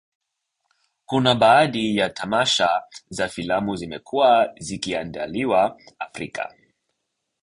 Kuna 1.05 1.35
baadi 1.35 1.97
ya 1.97 2.09
tamasha 2.09 2.83
za 3.09 3.27
filamu 3.29 3.75
zimekuwa 3.75 4.53
zikiandaliwa 4.59 5.77
Afrika 5.99 6.53